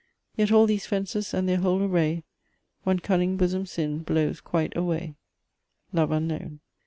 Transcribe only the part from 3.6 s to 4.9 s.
sin blows quite